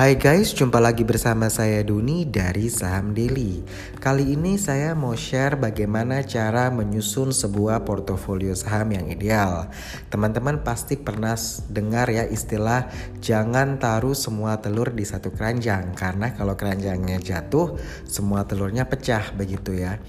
[0.00, 3.60] Hai guys, jumpa lagi bersama saya Duni dari Saham Daily.
[4.00, 9.68] Kali ini saya mau share bagaimana cara menyusun sebuah portofolio saham yang ideal.
[10.08, 11.36] Teman-teman pasti pernah
[11.68, 12.88] dengar ya istilah
[13.20, 17.76] jangan taruh semua telur di satu keranjang karena kalau keranjangnya jatuh,
[18.08, 20.00] semua telurnya pecah begitu ya.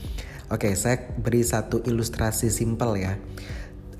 [0.48, 3.20] Oke, saya beri satu ilustrasi simpel ya.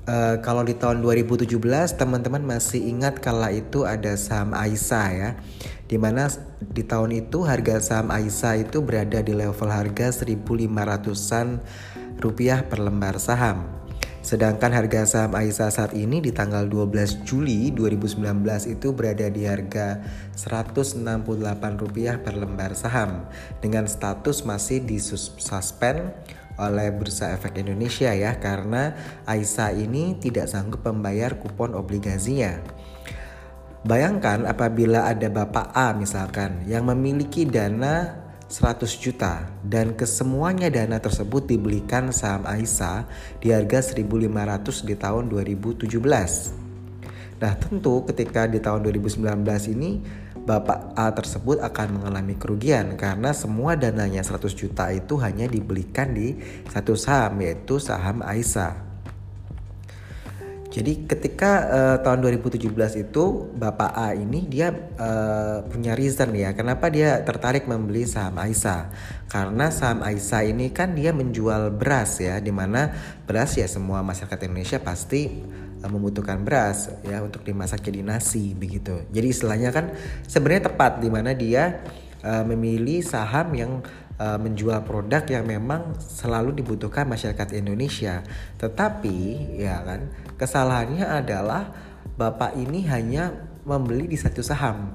[0.02, 1.46] Uh, kalau di tahun 2017
[1.94, 5.38] teman-teman masih ingat kala itu ada saham Aisa ya
[5.92, 6.24] Di mana
[6.72, 11.60] di tahun itu harga saham Aisa itu berada di level harga 1500an
[12.16, 13.68] rupiah per lembar saham
[14.24, 18.24] Sedangkan harga saham Aisa saat ini di tanggal 12 Juli 2019
[18.72, 20.00] itu berada di harga
[20.32, 21.04] 168
[21.76, 23.28] rupiah per lembar saham
[23.60, 26.08] Dengan status masih di suspend
[26.56, 28.96] oleh Bursa Efek Indonesia ya karena
[29.28, 32.60] Aisyah ini tidak sanggup membayar kupon obligasinya.
[33.82, 38.14] Bayangkan apabila ada Bapak A misalkan yang memiliki dana
[38.46, 43.10] 100 juta dan kesemuanya dana tersebut dibelikan saham Aisyah
[43.42, 45.98] di harga 1500 di tahun 2017.
[47.42, 49.18] Nah tentu ketika di tahun 2019
[49.74, 49.98] ini
[50.46, 56.38] Bapak A tersebut akan mengalami kerugian karena semua dananya 100 juta itu hanya dibelikan di
[56.70, 58.91] satu saham yaitu saham Aisa.
[60.72, 62.72] Jadi ketika uh, tahun 2017
[63.04, 68.88] itu Bapak A ini dia uh, punya reason ya kenapa dia tertarik membeli saham Aisa.
[69.28, 72.88] Karena saham Aisa ini kan dia menjual beras ya di mana
[73.28, 75.44] beras ya semua masyarakat Indonesia pasti
[75.82, 79.02] Eh, membutuhkan beras ya untuk dimasak jadi nasi begitu.
[79.10, 79.90] Jadi istilahnya kan
[80.30, 81.82] sebenarnya tepat di mana dia
[82.22, 83.82] uh, memilih saham yang
[84.22, 88.22] uh, menjual produk yang memang selalu dibutuhkan masyarakat Indonesia.
[88.62, 89.18] Tetapi
[89.58, 90.00] ya kan
[90.38, 93.34] kesalahannya adalah Bapak ini hanya
[93.66, 94.94] membeli di satu saham.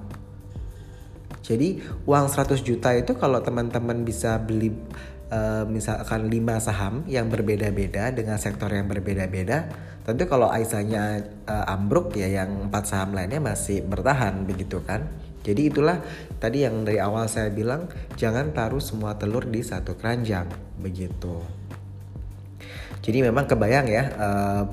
[1.43, 4.71] Jadi uang 100 juta itu kalau teman-teman bisa beli
[5.31, 9.71] uh, misalkan 5 saham yang berbeda-beda dengan sektor yang berbeda-beda
[10.07, 15.07] tentu kalau Aisyahnya uh, ambruk ya yang empat saham lainnya masih bertahan begitu kan
[15.47, 16.03] jadi itulah
[16.43, 17.87] tadi yang dari awal saya bilang
[18.19, 20.51] jangan taruh semua telur di satu keranjang
[20.83, 21.39] begitu
[22.99, 24.63] jadi memang kebayang ya uh,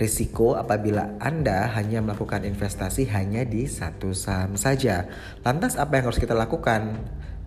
[0.00, 5.04] risiko apabila Anda hanya melakukan investasi hanya di satu saham saja.
[5.44, 6.96] Lantas apa yang harus kita lakukan?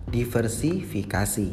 [0.06, 1.50] Diversifikasi.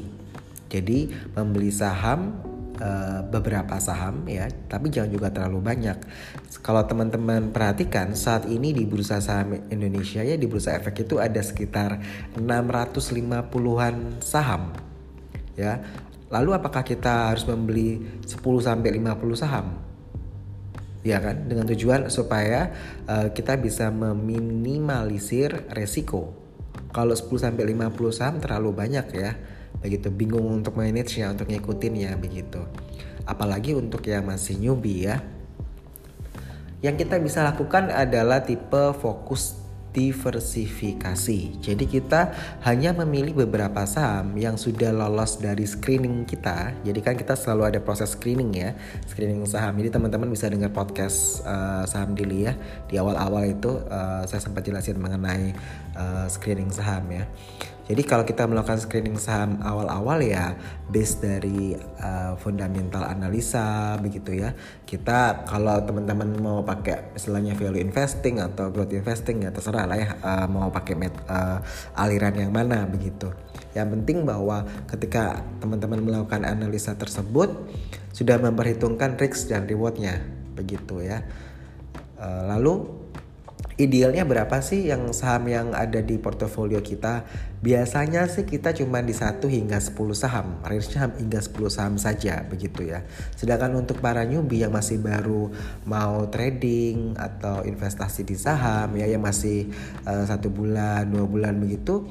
[0.70, 1.00] Jadi
[1.34, 2.38] membeli saham
[2.82, 5.98] uh, beberapa saham ya, tapi jangan juga terlalu banyak.
[6.66, 11.40] Kalau teman-teman perhatikan saat ini di bursa saham Indonesia ya di bursa efek itu ada
[11.40, 12.02] sekitar
[12.36, 14.74] 650-an saham.
[15.54, 15.86] Ya.
[16.32, 19.68] Lalu apakah kita harus membeli 10 sampai 50 saham?
[21.02, 22.72] Ya kan, dengan tujuan supaya
[23.10, 26.32] uh, kita bisa meminimalisir resiko.
[26.96, 29.32] Kalau 10 sampai 50 saham terlalu banyak ya
[29.80, 32.60] begitu bingung untuk manage-nya untuk ngikutin ya begitu
[33.24, 35.24] apalagi untuk yang masih newbie ya
[36.82, 39.62] yang kita bisa lakukan adalah tipe fokus
[39.92, 41.60] diversifikasi.
[41.60, 42.32] Jadi kita
[42.64, 46.72] hanya memilih beberapa saham yang sudah lolos dari screening kita.
[46.88, 48.72] Jadi kan kita selalu ada proses screening ya,
[49.12, 49.76] screening saham.
[49.78, 52.56] Jadi teman-teman bisa dengar podcast uh, saham dili ya.
[52.88, 55.52] Di awal-awal itu uh, saya sempat jelasin mengenai
[55.96, 57.28] uh, screening saham ya.
[57.92, 60.56] Jadi kalau kita melakukan screening saham awal-awal ya
[60.88, 64.56] base dari uh, fundamental analisa begitu ya.
[64.88, 70.10] Kita kalau teman-teman mau pakai istilahnya value investing atau growth investing ya terserah lah ya
[70.24, 71.60] uh, mau pakai met, uh,
[72.00, 73.28] aliran yang mana begitu.
[73.76, 77.52] Yang penting bahwa ketika teman-teman melakukan analisa tersebut
[78.16, 80.24] sudah memperhitungkan risk dan rewardnya
[80.56, 81.28] begitu ya.
[82.16, 82.88] Uh, lalu
[83.82, 87.26] idealnya berapa sih yang saham yang ada di portofolio kita?
[87.62, 92.86] Biasanya sih kita cuma di 1 hingga 10 saham, range-nya hingga 10 saham saja begitu
[92.86, 93.02] ya.
[93.34, 95.50] Sedangkan untuk para newbie yang masih baru
[95.90, 99.70] mau trading atau investasi di saham ya yang masih
[100.06, 102.06] uh, satu bulan, dua bulan begitu,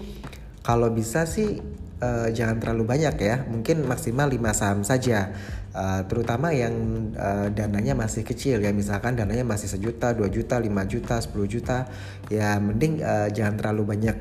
[0.66, 1.62] kalau bisa sih
[2.02, 5.30] uh, jangan terlalu banyak ya, mungkin maksimal 5 saham saja.
[5.70, 6.74] Uh, terutama yang
[7.14, 11.86] uh, dananya masih kecil ya misalkan dananya masih sejuta, dua juta, lima juta, 10 juta
[12.26, 14.18] ya mending uh, jangan terlalu banyak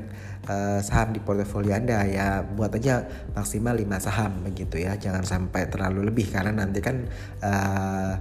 [0.82, 3.06] saham di portofolio Anda ya buat aja
[3.38, 7.06] maksimal 5 saham begitu ya jangan sampai terlalu lebih karena nanti kan
[7.44, 8.18] uh,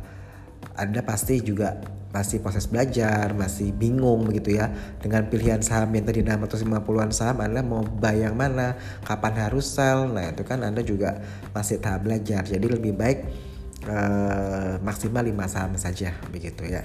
[0.79, 6.25] anda pasti juga masih proses belajar, masih bingung begitu ya dengan pilihan saham yang tadi
[6.25, 8.73] 650-an saham Anda mau bayang mana,
[9.05, 10.09] kapan harus sell.
[10.09, 11.21] Nah, itu kan Anda juga
[11.53, 12.41] masih tahap belajar.
[12.41, 13.19] Jadi lebih baik
[13.85, 16.81] uh, maksimal 5 saham saja begitu ya.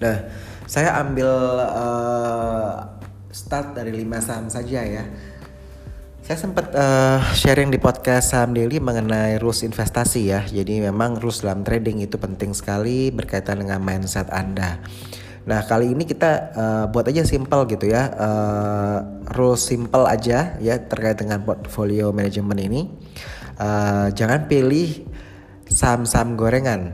[0.00, 0.16] Nah,
[0.64, 1.28] saya ambil
[1.68, 2.80] uh,
[3.28, 5.04] start dari 5 saham saja ya.
[6.28, 10.44] Saya sempat uh, sharing di podcast Saham Daily mengenai rules investasi ya.
[10.44, 14.76] Jadi memang rules dalam trading itu penting sekali berkaitan dengan mindset Anda.
[15.48, 20.76] Nah kali ini kita uh, buat aja simple gitu ya, uh, rules simple aja ya
[20.76, 22.92] terkait dengan portfolio manajemen ini.
[23.56, 25.08] Uh, jangan pilih
[25.64, 26.92] saham-saham gorengan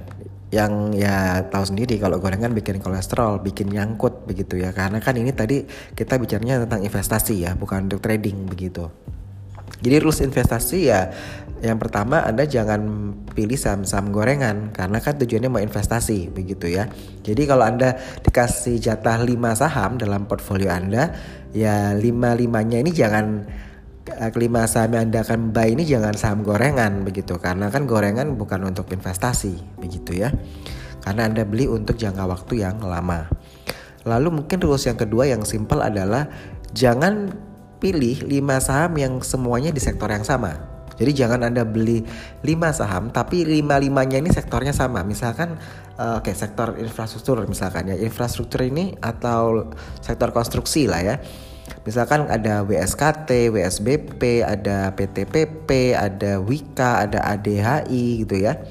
[0.54, 4.70] yang ya tahu sendiri kalau gorengan bikin kolesterol, bikin nyangkut begitu ya.
[4.70, 5.66] Karena kan ini tadi
[5.98, 8.94] kita bicaranya tentang investasi ya, bukan untuk trading begitu.
[9.84, 11.12] Jadi rules investasi ya
[11.64, 16.92] yang pertama Anda jangan pilih saham-saham gorengan karena kan tujuannya mau investasi begitu ya.
[17.24, 21.16] Jadi kalau Anda dikasih jatah 5 saham dalam portfolio Anda
[21.56, 23.48] ya 5-5-nya ini jangan
[24.12, 28.36] eh, kelima saham yang Anda akan buy ini jangan saham gorengan begitu karena kan gorengan
[28.36, 30.36] bukan untuk investasi begitu ya.
[31.00, 33.32] Karena Anda beli untuk jangka waktu yang lama.
[34.04, 36.28] Lalu mungkin rules yang kedua yang simple adalah
[36.76, 37.32] jangan
[37.84, 40.56] pilih 5 saham yang semuanya di sektor yang sama.
[40.96, 42.00] Jadi jangan Anda beli
[42.40, 45.04] 5 saham tapi 5-5-nya ini sektornya sama.
[45.04, 45.60] Misalkan
[46.00, 47.96] uh, oke okay, sektor infrastruktur misalkan ya.
[48.00, 49.68] Infrastruktur ini atau
[50.00, 51.16] sektor konstruksi lah ya.
[51.84, 58.64] Misalkan ada WSKT, WSBP, ada PTPP, ada Wika, ada ADHI gitu ya.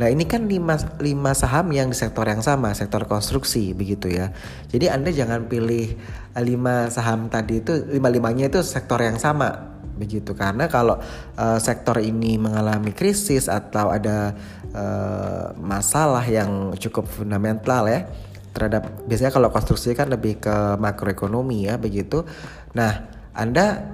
[0.00, 4.32] Nah ini kan lima, lima saham yang di sektor yang sama, sektor konstruksi begitu ya.
[4.72, 5.92] Jadi Anda jangan pilih
[6.32, 10.32] eh, lima saham tadi itu, lima-limanya itu sektor yang sama begitu.
[10.32, 10.96] Karena kalau
[11.36, 14.32] uh, sektor ini mengalami krisis atau ada
[14.72, 18.08] uh, masalah yang cukup fundamental ya,
[18.56, 22.24] terhadap biasanya kalau konstruksi kan lebih ke makroekonomi ya begitu.
[22.72, 23.04] Nah
[23.36, 23.84] Anda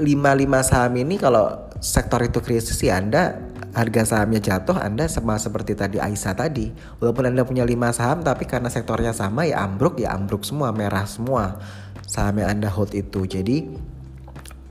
[0.00, 5.40] lima lima saham ini kalau sektor itu krisis ya Anda harga sahamnya jatuh Anda sama
[5.40, 6.72] seperti tadi Aisyah tadi.
[7.00, 11.08] Walaupun Anda punya 5 saham tapi karena sektornya sama ya ambruk ya ambruk semua merah
[11.08, 11.56] semua
[12.04, 13.24] saham yang Anda hold itu.
[13.24, 13.72] Jadi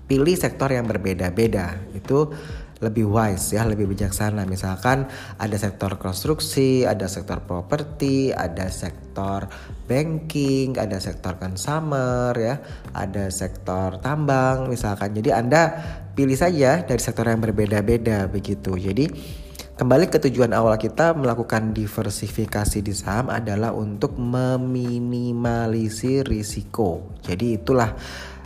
[0.06, 1.80] pilih sektor yang berbeda-beda.
[1.98, 2.30] Itu
[2.82, 4.44] lebih wise ya, lebih bijaksana.
[4.50, 5.06] Misalkan
[5.38, 9.46] ada sektor konstruksi, ada sektor properti, ada sektor
[9.86, 12.58] banking, ada sektor consumer ya,
[12.98, 15.14] ada sektor tambang misalkan.
[15.14, 15.78] Jadi Anda
[16.18, 18.76] pilih saja dari sektor yang berbeda-beda begitu.
[18.76, 19.08] Jadi
[19.78, 27.14] kembali ke tujuan awal kita melakukan diversifikasi di saham adalah untuk meminimalisir risiko.
[27.22, 27.94] Jadi itulah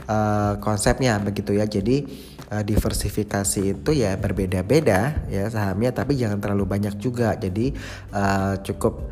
[0.08, 1.66] uh, konsepnya begitu ya.
[1.68, 2.06] Jadi
[2.52, 7.38] uh, diversifikasi itu ya berbeda-beda ya sahamnya tapi jangan terlalu banyak juga.
[7.40, 7.72] Jadi
[8.12, 9.06] uh, cukup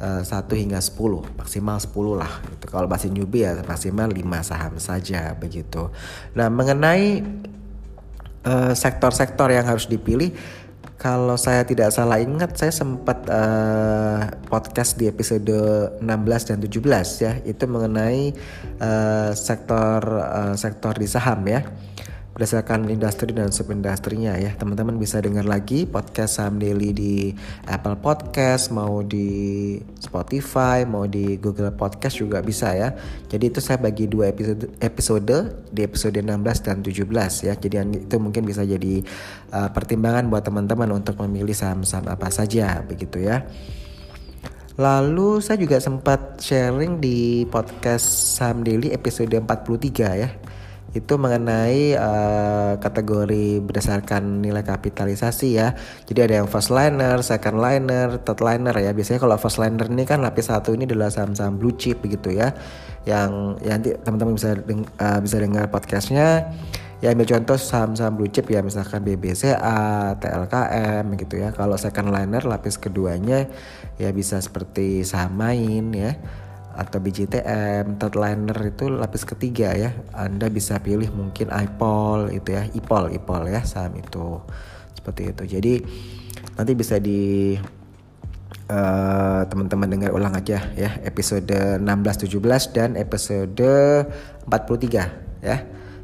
[0.00, 2.66] uh, 1 hingga 10 maksimal 10 lah gitu.
[2.70, 5.90] Kalau masih newbie ya maksimal 5 saham saja begitu.
[6.34, 7.22] Nah, mengenai
[8.40, 10.32] Eh, sektor-sektor uh, yang harus dipilih
[10.96, 15.44] kalau saya tidak salah ingat saya sempat uh, podcast di episode
[16.00, 18.32] 16 dan 17 ya itu mengenai
[18.80, 21.68] uh, sektor uh, sektor di saham ya
[22.40, 24.56] berdasarkan industri dan subindustrinya ya.
[24.56, 27.36] Teman-teman bisa dengar lagi podcast Saham Daily di
[27.68, 32.96] Apple Podcast, mau di Spotify, mau di Google Podcast juga bisa ya.
[33.28, 37.52] Jadi itu saya bagi dua episode episode di episode 16 dan 17 ya.
[37.60, 39.04] Jadi itu mungkin bisa jadi
[39.52, 43.44] uh, pertimbangan buat teman-teman untuk memilih saham-saham apa saja begitu ya.
[44.80, 50.39] Lalu saya juga sempat sharing di podcast Saham Daily episode 43 ya
[50.90, 55.78] itu mengenai uh, kategori berdasarkan nilai kapitalisasi ya.
[56.10, 58.90] Jadi ada yang first liner, second liner, third liner ya.
[58.90, 62.50] Biasanya kalau first liner ini kan lapis satu ini adalah saham-saham blue chip begitu ya.
[63.06, 63.30] Yang
[63.62, 66.50] ya nanti teman-teman bisa deng uh, bisa dengar podcastnya.
[67.00, 71.54] Ya ambil contoh saham-saham blue chip ya misalkan BBCA, TLKM gitu ya.
[71.54, 73.46] Kalau second liner lapis keduanya
[73.96, 76.18] ya bisa seperti saham main ya
[76.76, 79.90] atau BJTM, third liner itu lapis ketiga ya.
[80.14, 84.38] Anda bisa pilih mungkin IPOL itu ya, IPOL, IPOL ya saham itu.
[84.94, 85.42] Seperti itu.
[85.46, 85.74] Jadi
[86.54, 87.56] nanti bisa di
[88.70, 91.50] uh, teman-teman dengar ulang aja ya episode
[91.80, 93.70] 16 17 dan episode
[94.46, 95.58] 43 ya.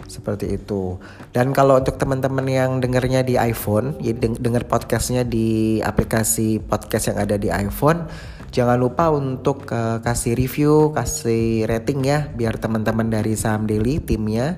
[0.06, 0.96] Seperti itu.
[1.34, 7.18] Dan kalau untuk teman-teman yang dengarnya di iPhone, ya dengar podcastnya di aplikasi podcast yang
[7.18, 8.06] ada di iPhone,
[8.56, 14.56] Jangan lupa untuk uh, kasih review, kasih rating ya biar teman-teman dari Saham Daily timnya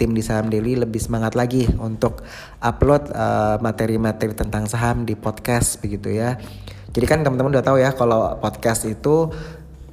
[0.00, 2.24] tim di Saham Daily lebih semangat lagi untuk
[2.64, 6.40] upload uh, materi-materi tentang saham di podcast begitu ya.
[6.92, 9.32] Jadi kan teman-teman udah tahu ya kalau podcast itu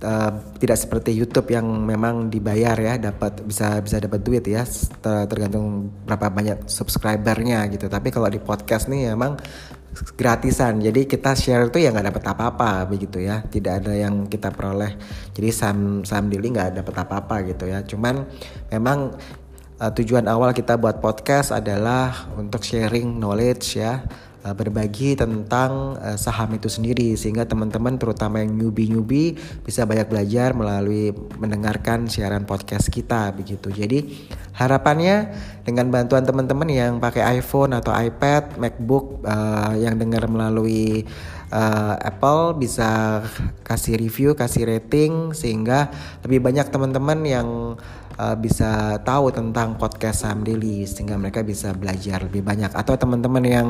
[0.03, 4.65] uh, tidak seperti YouTube yang memang dibayar ya dapat bisa bisa dapat duit ya
[5.01, 7.87] tergantung berapa banyak subscribernya gitu.
[7.87, 9.37] Tapi kalau di podcast nih memang
[10.13, 10.77] gratisan.
[10.77, 13.41] Jadi kita share itu ya nggak dapat apa-apa begitu ya.
[13.41, 14.93] Tidak ada yang kita peroleh.
[15.33, 17.81] Jadi saham saham daily nggak dapat apa-apa gitu ya.
[17.81, 18.27] Cuman
[18.69, 19.17] memang
[19.81, 24.05] uh, tujuan awal kita buat podcast adalah untuk sharing knowledge ya
[24.43, 31.11] berbagi tentang uh, saham itu sendiri sehingga teman-teman terutama yang newbie-newbie bisa banyak belajar melalui
[31.37, 33.73] mendengarkan siaran podcast kita begitu.
[33.73, 35.33] Jadi harapannya
[35.67, 41.05] dengan bantuan teman-teman yang pakai iPhone atau iPad, MacBook uh, yang dengar melalui
[41.51, 43.21] uh, Apple bisa
[43.63, 45.91] kasih review, kasih rating sehingga
[46.23, 47.47] lebih banyak teman-teman yang
[48.17, 53.43] uh, bisa tahu tentang podcast Sam Daily sehingga mereka bisa belajar lebih banyak atau teman-teman
[53.45, 53.67] yang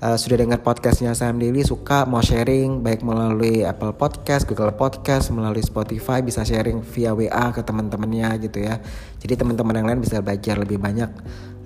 [0.00, 5.30] uh, sudah dengar podcastnya Sam Daily suka mau sharing baik melalui Apple Podcast, Google Podcast,
[5.30, 8.80] melalui Spotify bisa sharing via WA ke teman-temannya gitu ya.
[9.20, 11.10] Jadi teman-teman yang lain bisa belajar lebih banyak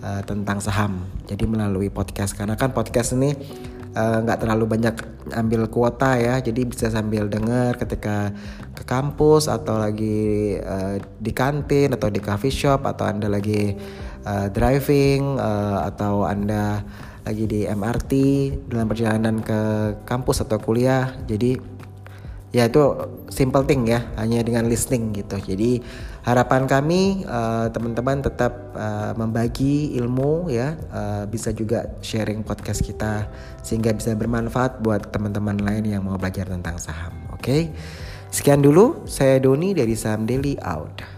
[0.03, 1.07] uh, tentang saham.
[1.27, 4.97] Jadi melalui podcast karena kan podcast ini eh, nggak uh, terlalu banyak
[5.33, 6.37] ambil kuota ya.
[6.45, 8.31] Jadi bisa sambil dengar ketika
[8.77, 13.73] ke kampus atau lagi uh, di kantin atau di coffee shop atau anda lagi
[14.29, 16.85] uh, driving uh, atau anda
[17.27, 18.13] lagi di MRT
[18.71, 19.61] dalam perjalanan ke
[20.05, 21.17] kampus atau kuliah.
[21.27, 21.76] Jadi
[22.55, 22.83] ya itu
[23.29, 25.39] simple thing ya hanya dengan listening gitu.
[25.39, 25.83] Jadi
[26.23, 33.27] harapan kami uh, teman-teman tetap uh, membagi ilmu ya uh, bisa juga sharing podcast kita
[33.63, 37.15] sehingga bisa bermanfaat buat teman-teman lain yang mau belajar tentang saham.
[37.35, 37.43] Oke?
[37.43, 37.63] Okay?
[38.27, 41.16] sekian dulu saya Doni dari Saham Daily out